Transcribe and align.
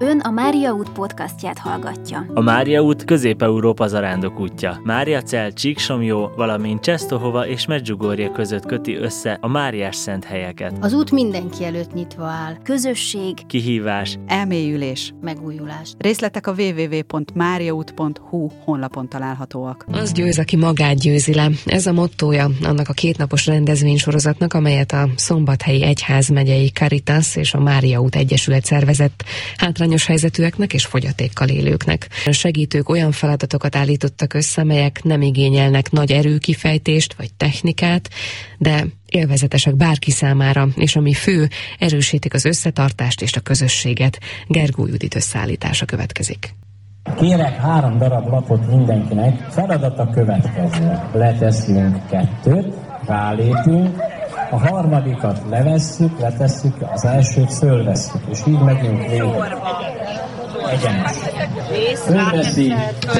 Ön 0.00 0.20
a 0.20 0.30
Mária 0.30 0.72
út 0.72 0.88
podcastját 0.90 1.58
hallgatja. 1.58 2.26
A 2.34 2.40
Mária 2.40 2.80
út 2.80 3.04
Közép-Európa 3.04 3.86
zarándok 3.86 4.40
útja. 4.40 4.80
Mária 4.84 5.22
Cel, 5.22 5.52
Csíksomjó, 5.52 6.30
valamint 6.36 6.80
Csesztohova 6.80 7.46
és 7.46 7.66
Medjugorje 7.66 8.28
között 8.28 8.66
köti 8.66 8.94
össze 8.96 9.38
a 9.40 9.48
Máriás 9.48 9.96
szent 9.96 10.24
helyeket. 10.24 10.72
Az 10.80 10.92
út 10.92 11.10
mindenki 11.10 11.64
előtt 11.64 11.92
nyitva 11.92 12.24
áll. 12.24 12.56
Közösség, 12.62 13.46
Kihívás, 13.46 14.18
elmélyülés. 14.26 15.14
Megújulás. 15.20 15.92
Részletek 15.98 16.46
a 16.46 16.54
www.mariaút.hu 16.58 18.48
honlapon 18.64 19.08
találhatóak. 19.08 19.84
Az 19.92 20.12
győz, 20.12 20.38
aki 20.38 20.56
magát 20.56 21.00
győzi 21.00 21.34
le. 21.34 21.50
Ez 21.66 21.86
a 21.86 21.92
mottója 21.92 22.50
annak 22.62 22.88
a 22.88 22.92
kétnapos 22.92 23.46
rendezvénysorozatnak, 23.46 24.54
amelyet 24.54 24.92
a 24.92 25.08
Szombathelyi 25.16 25.82
Egyházmegyei 25.82 26.68
Caritas 26.68 27.36
és 27.36 27.54
a 27.54 27.60
Mária 27.60 28.00
út 28.00 28.14
Egyesület 28.14 28.64
szervezett 28.64 29.24
hátrányos 29.88 30.06
helyzetűeknek 30.06 30.72
és 30.72 30.86
fogyatékkal 30.86 31.48
élőknek. 31.48 32.08
A 32.26 32.32
segítők 32.32 32.88
olyan 32.88 33.12
feladatokat 33.12 33.76
állítottak 33.76 34.34
össze, 34.34 34.64
melyek 34.64 35.02
nem 35.02 35.22
igényelnek 35.22 35.90
nagy 35.90 36.12
erőkifejtést 36.12 37.14
vagy 37.14 37.32
technikát, 37.36 38.08
de 38.58 38.86
élvezetesek 39.06 39.76
bárki 39.76 40.10
számára, 40.10 40.68
és 40.74 40.96
ami 40.96 41.12
fő, 41.12 41.48
erősítik 41.78 42.34
az 42.34 42.44
összetartást 42.44 43.22
és 43.22 43.32
a 43.32 43.40
közösséget. 43.40 44.18
Gergó 44.46 44.86
Judit 44.86 45.14
összeállítása 45.14 45.84
következik. 45.84 46.54
Kérek 47.16 47.56
három 47.56 47.98
darab 47.98 48.28
lapot 48.28 48.70
mindenkinek. 48.70 49.50
Feladat 49.50 49.98
a 49.98 50.10
következő. 50.10 50.98
Leteszünk 51.12 52.06
kettőt, 52.06 52.74
rálépünk, 53.06 53.96
a 54.50 54.58
harmadikat 54.58 55.40
levesszük, 55.48 56.18
letesszük, 56.18 56.74
az 56.92 57.04
elsőt 57.04 57.52
fölvesszük, 57.52 58.20
és 58.30 58.40
így 58.46 58.60
megyünk 58.60 59.06
végig. 59.06 59.97
Egyenes. 60.70 61.16
Fölveszi, 62.04 62.72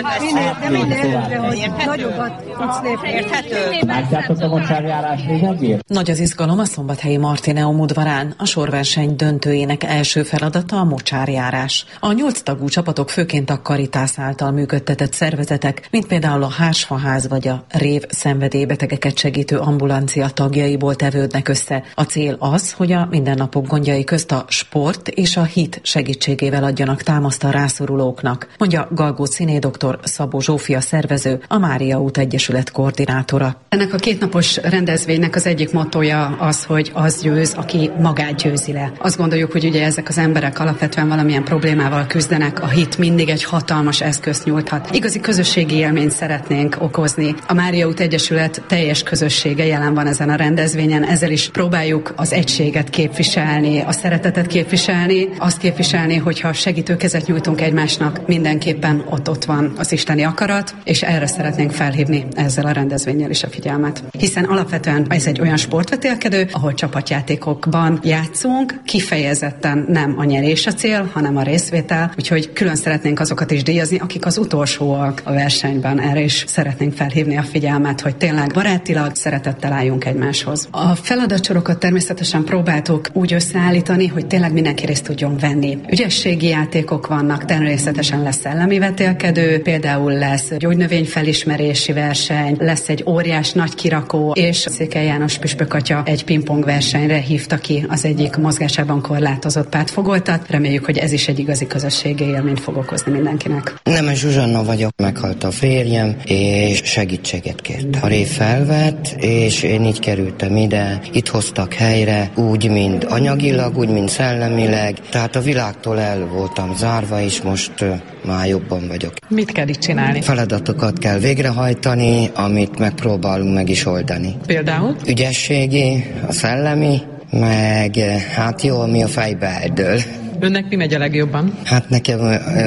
átlép 0.03 1.01
tovább. 1.01 1.87
Nagyokat 1.87 2.43
tudsz 2.59 2.81
lépni. 2.83 3.09
Érthető? 3.09 3.57
Látjátok 3.87 4.41
a 4.41 4.49
mocsárjárás 4.49 5.21
lényegét? 5.27 5.85
Nagy 5.87 6.11
az 6.11 6.19
izgalom 6.19 6.59
a 6.59 6.65
szombathelyi 6.65 7.17
Martineum 7.17 7.81
udvarán. 7.81 8.35
A 8.39 8.45
sorverseny 8.45 9.17
döntőjének 9.17 9.85
első 9.85 10.23
feladata 10.23 10.77
a 10.77 10.85
mocsárjárás. 10.85 11.87
A 12.01 12.13
nyolc 12.13 12.41
tagú 12.41 12.69
csapatok 12.69 13.11
főként 13.11 13.51
a 13.51 13.63
Karitász 13.63 14.19
által 14.19 14.51
működtetett 14.51 15.13
szervezetek, 15.13 15.89
mint 15.91 16.07
például 16.07 16.43
a 16.43 16.51
Hásfaház 16.51 17.29
vagy 17.29 17.49
a 17.49 17.65
Rév 17.69 18.05
szenvedélybetegeket 18.09 19.19
segítő 19.19 19.57
ambulancia 19.57 20.29
tagjaiból 20.29 20.95
tevődnek 20.95 21.49
össze. 21.49 21.83
A 21.95 22.03
cél 22.03 22.37
az, 22.39 22.73
hogy 22.73 22.93
a 22.93 23.07
mindennapok 23.11 23.67
gondjai 23.67 24.05
közt 24.05 24.33
a 24.33 24.45
sport 24.49 25.09
és 25.09 25.37
a 25.37 25.43
hit 25.43 25.81
segítségével 25.83 26.65
adjanak 26.65 27.03
támaszt 27.03 27.38
a 27.45 27.51
rászorulóknak, 27.51 28.49
mondja 28.59 28.89
Galgó 28.91 29.25
Színé 29.25 29.59
doktor 29.59 29.99
Szabó 30.03 30.41
Zsófia 30.41 30.81
szervező, 30.81 31.41
a 31.49 31.59
Mária 31.59 32.01
út 32.01 32.19
Egyesület 32.19 32.71
koordinátora. 32.71 33.57
Ennek 33.69 33.95
a 33.95 33.97
kétnapos 33.97 34.57
rendezvénynek 34.57 35.35
az 35.35 35.47
egyik 35.47 35.73
mottoja 35.73 36.37
az, 36.39 36.65
hogy 36.65 36.91
az 36.95 37.23
győz, 37.23 37.55
aki 37.57 37.91
magát 38.01 38.43
győzi 38.43 38.73
le. 38.73 38.93
Azt 38.99 39.17
gondoljuk, 39.17 39.53
hogy 39.53 39.65
ugye 39.65 39.85
ezek 39.85 40.09
az 40.09 40.19
emberek 40.19 40.61
alapvetően 40.61 41.09
valamilyen 41.09 41.45
problémával 41.45 42.07
küzdenek, 42.07 42.63
a 42.63 42.69
hit 42.69 42.99
mindig 42.99 43.29
egy 43.29 43.45
hatalmas 43.45 44.01
eszközt 44.01 44.45
nyújthat. 44.45 44.91
Igazi 44.95 45.21
közösségi 45.21 45.75
élményt 45.75 46.11
szeretnénk 46.11 46.77
okozni. 46.81 47.35
A 47.47 47.55
Mária 47.55 47.87
út 47.87 48.01
Egyesület 48.01 48.63
teljes 48.67 49.03
közössége 49.03 49.67
jelen 49.67 49.95
van 49.95 50.07
ezen 50.07 50.31
a 50.31 50.35
rendezvényen, 50.35 51.05
ezzel 51.05 51.31
is 51.31 51.49
próbáljuk 51.49 52.13
az 52.17 52.33
egységet 52.33 52.91
képviselni, 52.91 53.81
a 53.81 53.93
szeretetet 53.93 54.47
képviselni, 54.47 55.29
azt 55.39 55.59
képviselni, 55.59 56.17
hogyha 56.17 56.53
segítőkezet 56.53 57.28
nyújtunk 57.29 57.61
egymásnak, 57.61 58.27
mindenképpen 58.27 59.05
ott-ott 59.11 59.45
van 59.45 59.73
az 59.77 59.93
isteni 59.93 60.23
akarat, 60.23 60.75
és 60.85 61.03
erre 61.03 61.27
szeretnénk 61.27 61.71
felhívni 61.71 62.27
ezzel 62.35 62.67
a 62.67 62.71
rendezvényel 62.71 63.31
is 63.31 63.43
a 63.43 63.49
figyelmet. 63.49 64.05
Hiszen 64.19 64.45
alapvetően 64.45 65.07
ez 65.09 65.27
egy 65.27 65.41
olyan 65.41 65.57
sportvetélkedő, 65.57 66.49
ahol 66.53 66.75
csapatjátékokban 66.75 68.01
játszunk, 68.03 68.81
kifejezetten 68.85 69.85
nem 69.89 70.15
a 70.19 70.25
nyerés 70.25 70.67
a 70.67 70.73
cél, 70.73 71.11
hanem 71.13 71.37
a 71.37 71.43
részvétel, 71.43 72.13
úgyhogy 72.17 72.53
külön 72.53 72.77
szeretnénk 72.77 73.21
azokat 73.21 73.51
is 73.51 73.63
díjazni, 73.63 73.99
akik 73.99 74.27
az 74.27 74.39
utolsóak 74.39 75.21
a 75.25 75.33
versenyben. 75.33 76.01
Erre 76.01 76.21
is 76.21 76.45
szeretnénk 76.47 76.93
felhívni 76.93 77.37
a 77.37 77.43
figyelmet, 77.43 78.01
hogy 78.01 78.17
tényleg 78.17 78.51
barátilag 78.55 79.15
szeretettel 79.15 79.73
álljunk 79.73 80.05
egymáshoz. 80.05 80.69
A 80.71 80.95
feladatsorokat 80.95 81.79
természetesen 81.79 82.45
próbáltuk 82.45 83.09
úgy 83.13 83.33
összeállítani, 83.33 84.07
hogy 84.07 84.27
tényleg 84.27 84.53
mindenki 84.53 84.87
részt 84.87 85.05
tudjon 85.05 85.37
venni. 85.37 85.79
Ügyességi 85.91 86.47
játékok 86.47 87.07
vannak, 87.19 87.45
természetesen 87.45 88.23
lesz 88.23 88.41
szellemi 88.41 88.79
vetélkedő, 88.79 89.63
például 89.63 90.13
lesz 90.13 90.57
gyógynövény 90.57 91.05
felismerési 91.05 91.93
verseny, 91.93 92.57
lesz 92.59 92.89
egy 92.89 93.05
óriás 93.07 93.53
nagy 93.53 93.75
kirakó, 93.75 94.33
és 94.37 94.57
Székely 94.57 95.05
János 95.05 95.39
Püspök 95.39 95.75
atya 95.75 96.03
egy 96.05 96.25
pingpong 96.25 96.65
versenyre 96.65 97.17
hívta 97.17 97.57
ki 97.57 97.87
az 97.89 98.05
egyik 98.05 98.37
mozgásában 98.37 99.03
korlátozott 99.03 99.69
pártfogoltat. 99.69 100.51
Reméljük, 100.51 100.85
hogy 100.85 100.99
ez 100.99 101.13
is 101.13 101.29
egy 101.29 101.39
igazi 101.39 101.67
közösségi 101.67 102.25
élményt 102.25 102.61
fog 102.61 102.77
okozni 102.77 103.13
mindenkinek. 103.13 103.75
Nem, 103.83 104.15
Zsuzsanna 104.15 104.65
vagyok, 104.65 104.91
meghalt 104.97 105.45
a 105.45 105.51
férjem, 105.51 106.17
és 106.25 106.81
segítséget 106.85 107.61
kért. 107.61 107.97
A 108.01 108.07
ré 108.07 108.25
felvett, 108.25 109.15
és 109.21 109.63
én 109.63 109.85
így 109.85 110.01
kerültem 110.01 110.57
ide. 110.57 111.01
Itt 111.13 111.29
hoztak 111.29 111.73
helyre, 111.73 112.31
úgy, 112.35 112.71
mind 112.71 113.07
anyagilag, 113.09 113.77
úgy, 113.77 113.89
mind 113.89 114.09
szellemileg. 114.09 114.97
Tehát 115.11 115.37
a 115.37 115.41
világtól 115.41 116.01
el 116.01 116.27
voltam 116.27 116.77
zárva, 116.77 117.08
és 117.21 117.43
most 117.43 117.85
már 118.25 118.47
jobban 118.47 118.89
vagyok. 118.89 119.13
Mit 119.29 119.53
kell 119.53 119.69
itt 119.69 119.79
csinálni? 119.79 120.21
Feladatokat 120.23 120.99
kell 120.99 121.19
végrehajtani, 121.19 122.31
amit 122.35 122.79
megpróbálunk 122.79 123.55
meg 123.55 123.69
is 123.69 123.87
oldani. 123.87 124.35
Például? 124.47 124.97
Ügyességi, 125.07 126.05
a 126.27 126.33
szellemi, 126.33 126.99
meg 127.31 127.97
hát 128.35 128.63
jó, 128.63 128.81
ami 128.81 129.03
a 129.03 129.07
fejbe 129.09 129.47
eldől. 129.47 130.01
Önnek 130.41 130.69
mi 130.69 130.77
megy 130.77 130.95
a 130.95 130.99
legjobban? 130.99 131.59
Hát 131.65 131.89
nekem 131.89 132.19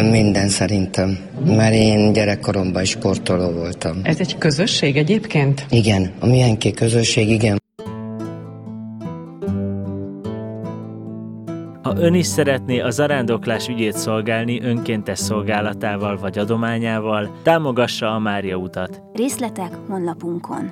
minden 0.09 0.49
szerintem, 0.49 1.17
mert 1.45 1.73
én 1.73 2.13
gyerekkoromban 2.13 2.81
is 2.81 2.89
sportoló 2.89 3.49
voltam. 3.49 3.99
Ez 4.03 4.19
egy 4.19 4.37
közösség 4.37 4.97
egyébként? 4.97 5.65
Igen, 5.69 6.11
a 6.19 6.25
milyenki 6.25 6.71
közösség, 6.71 7.29
igen. 7.29 7.60
Ha 11.83 11.93
ön 11.97 12.13
is 12.13 12.25
szeretné 12.25 12.79
a 12.79 12.89
zarándoklás 12.89 13.67
ügyét 13.67 13.97
szolgálni 13.97 14.61
önkéntes 14.61 15.19
szolgálatával 15.19 16.17
vagy 16.17 16.37
adományával, 16.37 17.39
támogassa 17.43 18.13
a 18.13 18.19
Mária 18.19 18.55
utat. 18.55 19.01
részletek 19.13 19.75
honlapunkon. 19.87 20.71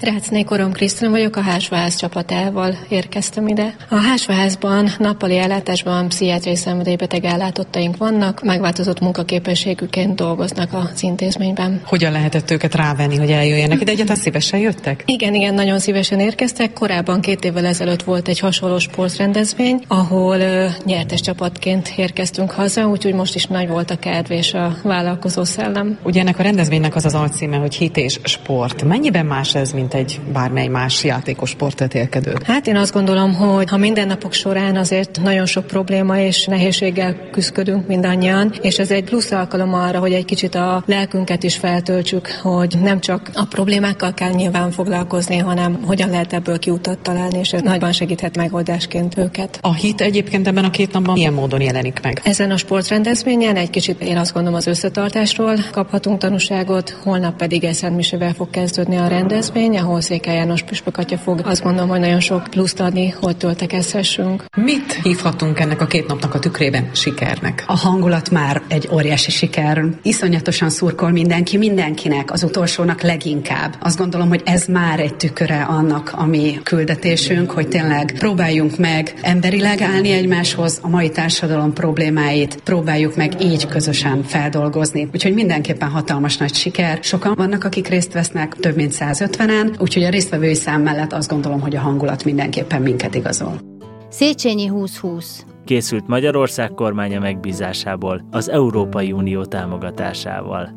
Rácné 0.00 0.42
Korom 0.42 0.72
Krisztina 0.72 1.10
vagyok, 1.10 1.36
a 1.36 1.40
Hásvaház 1.40 1.96
csapatával 1.96 2.74
érkeztem 2.88 3.48
ide. 3.48 3.74
A 3.88 3.94
Hásvaházban 3.94 4.88
nappali 4.98 5.38
ellátásban 5.38 6.08
pszichiátriai 6.08 6.56
szenvedélybeteg 6.56 7.24
ellátottaink 7.24 7.96
vannak, 7.96 8.42
megváltozott 8.44 9.00
munkaképességüként 9.00 10.14
dolgoznak 10.14 10.72
az 10.72 11.02
intézményben. 11.02 11.80
Hogyan 11.84 12.12
lehetett 12.12 12.50
őket 12.50 12.74
rávenni, 12.74 13.16
hogy 13.16 13.30
eljöjjenek 13.30 13.80
ide? 13.80 13.90
Egyáltalán 13.90 14.22
szívesen 14.22 14.60
jöttek? 14.60 15.02
Igen, 15.06 15.34
igen, 15.34 15.54
nagyon 15.54 15.78
szívesen 15.78 16.20
érkeztek. 16.20 16.72
Korábban 16.72 17.20
két 17.20 17.44
évvel 17.44 17.66
ezelőtt 17.66 18.02
volt 18.02 18.28
egy 18.28 18.38
hasonló 18.38 18.78
sportrendezvény, 18.78 19.84
ahol 19.86 20.40
ö, 20.40 20.66
nyertes 20.84 21.20
csapatként 21.20 21.92
érkeztünk 21.96 22.50
haza, 22.50 22.86
úgyhogy 22.86 23.14
most 23.14 23.34
is 23.34 23.44
nagy 23.44 23.68
volt 23.68 23.90
a 23.90 23.96
kedv 23.96 24.30
és 24.30 24.54
a 24.54 24.76
vállalkozó 24.82 25.44
szellem. 25.44 25.98
Ugye 26.02 26.20
ennek 26.20 26.38
a 26.38 26.42
rendezvénynek 26.42 26.94
az 26.94 27.04
az 27.04 27.14
alcíme, 27.14 27.56
hogy 27.56 27.74
hit 27.74 27.96
és 27.96 28.20
sport. 28.22 28.84
Mennyiben 28.84 29.26
más 29.26 29.54
ez, 29.54 29.72
mint 29.72 29.88
egy 29.94 30.20
bármely 30.32 30.66
más 30.66 31.04
játékos 31.04 31.50
sportvetélkedő? 31.50 32.32
Hát 32.44 32.66
én 32.66 32.76
azt 32.76 32.92
gondolom, 32.92 33.34
hogy 33.34 33.70
ha 33.70 33.76
mindennapok 33.76 34.32
során 34.32 34.76
azért 34.76 35.20
nagyon 35.22 35.46
sok 35.46 35.66
probléma 35.66 36.18
és 36.18 36.44
nehézséggel 36.44 37.16
küzdködünk 37.30 37.86
mindannyian, 37.86 38.52
és 38.60 38.78
ez 38.78 38.90
egy 38.90 39.04
plusz 39.04 39.30
alkalom 39.30 39.74
arra, 39.74 39.98
hogy 39.98 40.12
egy 40.12 40.24
kicsit 40.24 40.54
a 40.54 40.82
lelkünket 40.86 41.42
is 41.42 41.56
feltöltsük, 41.56 42.28
hogy 42.42 42.76
nem 42.82 43.00
csak 43.00 43.30
a 43.34 43.44
problémákkal 43.44 44.14
kell 44.14 44.30
nyilván 44.30 44.70
foglalkozni, 44.70 45.38
hanem 45.38 45.82
hogyan 45.86 46.10
lehet 46.10 46.32
ebből 46.32 46.58
kiutat 46.58 46.98
találni, 46.98 47.38
és 47.38 47.52
ez 47.52 47.60
nagyban 47.60 47.92
segíthet 47.92 48.36
megoldásként 48.36 49.18
őket. 49.18 49.58
A 49.62 49.74
hit 49.74 50.00
egyébként 50.00 50.46
ebben 50.46 50.64
a 50.64 50.70
két 50.70 50.92
napban 50.92 51.14
milyen 51.14 51.32
módon 51.32 51.60
jelenik 51.60 52.00
meg? 52.02 52.20
Ezen 52.24 52.50
a 52.50 52.56
sportrendezvényen 52.56 53.56
egy 53.56 53.70
kicsit 53.70 54.02
én 54.02 54.16
azt 54.16 54.32
gondolom 54.32 54.58
az 54.58 54.66
összetartásról 54.66 55.56
kaphatunk 55.72 56.18
tanúságot, 56.18 56.96
holnap 57.02 57.36
pedig 57.36 57.64
Eszent 57.64 57.96
Misével 57.96 58.32
fog 58.32 58.50
kezdődni 58.50 58.96
a 58.96 59.06
rendezvény, 59.06 59.76
ahol 59.80 60.00
Székely 60.00 60.34
János 60.34 60.62
Püspök 60.62 60.96
atya 60.96 61.18
fog 61.18 61.40
azt 61.44 61.62
gondolom, 61.62 61.88
hogy 61.88 62.00
nagyon 62.00 62.20
sok 62.20 62.42
pluszt 62.42 62.80
adni, 62.80 63.14
hogy 63.20 63.36
töltekezhessünk. 63.36 64.44
Mit 64.56 64.92
hívhatunk 65.02 65.58
ennek 65.58 65.80
a 65.80 65.86
két 65.86 66.06
napnak 66.06 66.34
a 66.34 66.38
tükrében 66.38 66.90
sikernek? 66.92 67.64
A 67.66 67.76
hangulat 67.76 68.30
már 68.30 68.62
egy 68.68 68.88
óriási 68.92 69.30
siker. 69.30 69.84
Iszonyatosan 70.02 70.70
szurkol 70.70 71.10
mindenki, 71.10 71.56
mindenkinek, 71.56 72.32
az 72.32 72.42
utolsónak 72.42 73.02
leginkább. 73.02 73.76
Azt 73.80 73.98
gondolom, 73.98 74.28
hogy 74.28 74.42
ez 74.44 74.64
már 74.66 75.00
egy 75.00 75.14
tüköre 75.14 75.62
annak, 75.62 76.12
ami 76.14 76.60
küldetésünk, 76.62 77.50
hogy 77.50 77.68
tényleg 77.68 78.14
próbáljunk 78.18 78.78
meg 78.78 79.14
emberileg 79.22 79.80
állni 79.80 80.12
egymáshoz, 80.12 80.78
a 80.82 80.88
mai 80.88 81.10
társadalom 81.10 81.72
problémáit 81.72 82.56
próbáljuk 82.64 83.16
meg 83.16 83.42
így 83.42 83.66
közösen 83.66 84.22
feldolgozni. 84.22 85.08
Úgyhogy 85.14 85.34
mindenképpen 85.34 85.88
hatalmas 85.88 86.36
nagy 86.36 86.54
siker. 86.54 86.98
Sokan 87.02 87.34
vannak, 87.36 87.64
akik 87.64 87.88
részt 87.88 88.12
vesznek, 88.12 88.56
több 88.60 88.76
mint 88.76 88.94
150-en, 88.98 89.69
úgyhogy 89.78 90.02
a 90.02 90.10
résztvevői 90.10 90.54
szám 90.54 90.82
mellett 90.82 91.12
azt 91.12 91.30
gondolom, 91.30 91.60
hogy 91.60 91.76
a 91.76 91.80
hangulat 91.80 92.24
mindenképpen 92.24 92.82
minket 92.82 93.14
igazol. 93.14 93.60
Széchenyi 94.08 94.66
2020 94.66 95.44
Készült 95.64 96.06
Magyarország 96.06 96.70
kormánya 96.70 97.20
megbízásából 97.20 98.26
az 98.30 98.48
Európai 98.48 99.12
Unió 99.12 99.44
támogatásával. 99.44 100.74